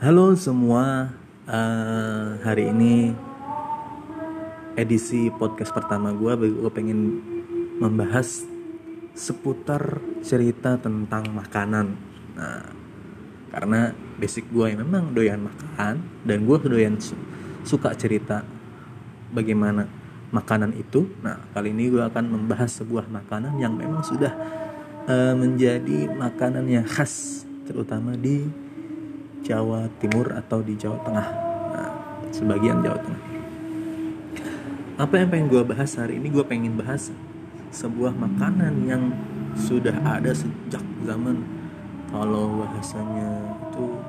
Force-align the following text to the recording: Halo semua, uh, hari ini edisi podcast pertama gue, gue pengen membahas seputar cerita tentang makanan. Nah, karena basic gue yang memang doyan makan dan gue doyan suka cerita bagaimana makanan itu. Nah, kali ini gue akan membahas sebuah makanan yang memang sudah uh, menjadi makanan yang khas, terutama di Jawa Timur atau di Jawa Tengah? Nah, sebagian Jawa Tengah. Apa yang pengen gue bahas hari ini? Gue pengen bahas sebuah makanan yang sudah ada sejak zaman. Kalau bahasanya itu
Halo 0.00 0.32
semua, 0.32 1.12
uh, 1.44 2.40
hari 2.40 2.72
ini 2.72 3.12
edisi 4.72 5.28
podcast 5.28 5.76
pertama 5.76 6.08
gue, 6.16 6.56
gue 6.56 6.72
pengen 6.72 7.20
membahas 7.76 8.48
seputar 9.12 10.00
cerita 10.24 10.80
tentang 10.80 11.28
makanan. 11.28 12.00
Nah, 12.32 12.64
karena 13.52 13.92
basic 14.16 14.48
gue 14.48 14.72
yang 14.72 14.80
memang 14.88 15.12
doyan 15.12 15.44
makan 15.44 16.00
dan 16.24 16.48
gue 16.48 16.56
doyan 16.64 16.96
suka 17.68 17.92
cerita 17.92 18.40
bagaimana 19.36 19.84
makanan 20.32 20.80
itu. 20.80 21.12
Nah, 21.20 21.44
kali 21.52 21.76
ini 21.76 21.92
gue 21.92 22.00
akan 22.00 22.24
membahas 22.40 22.72
sebuah 22.72 23.04
makanan 23.04 23.60
yang 23.60 23.76
memang 23.76 24.00
sudah 24.00 24.32
uh, 25.04 25.36
menjadi 25.36 26.08
makanan 26.08 26.64
yang 26.72 26.88
khas, 26.88 27.44
terutama 27.68 28.16
di 28.16 28.48
Jawa 29.44 29.88
Timur 30.00 30.32
atau 30.36 30.60
di 30.64 30.76
Jawa 30.76 30.98
Tengah? 31.04 31.26
Nah, 31.72 31.90
sebagian 32.32 32.80
Jawa 32.84 32.98
Tengah. 33.00 33.22
Apa 35.00 35.14
yang 35.16 35.28
pengen 35.32 35.48
gue 35.48 35.62
bahas 35.64 35.96
hari 35.96 36.20
ini? 36.20 36.28
Gue 36.28 36.44
pengen 36.44 36.76
bahas 36.76 37.08
sebuah 37.72 38.12
makanan 38.12 38.84
yang 38.84 39.16
sudah 39.56 39.96
ada 40.04 40.32
sejak 40.32 40.84
zaman. 41.06 41.40
Kalau 42.10 42.64
bahasanya 42.64 43.54
itu 43.70 43.99